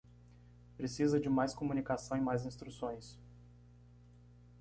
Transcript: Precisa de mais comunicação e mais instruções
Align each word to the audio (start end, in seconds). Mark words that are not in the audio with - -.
Precisa 0.75 1.19
de 1.19 1.29
mais 1.29 1.53
comunicação 1.53 2.17
e 2.17 2.21
mais 2.21 2.43
instruções 2.43 3.19